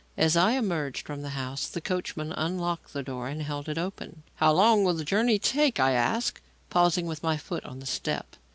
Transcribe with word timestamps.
As 0.17 0.35
I 0.35 0.53
emerged 0.53 1.05
from 1.05 1.21
the 1.21 1.29
house, 1.37 1.67
the 1.67 1.79
coachman 1.79 2.31
unlocked 2.33 2.91
the 2.91 3.03
door 3.03 3.27
and 3.27 3.39
held 3.43 3.69
it 3.69 3.77
open. 3.77 4.23
"How 4.37 4.51
long 4.51 4.83
will 4.83 4.95
the 4.95 5.05
journey 5.05 5.37
take?" 5.37 5.79
I 5.79 5.91
asked, 5.91 6.41
pausing 6.71 7.05
with 7.05 7.21
my 7.21 7.37
foot 7.37 7.63
on 7.65 7.77
the 7.81 7.85
step. 7.85 8.35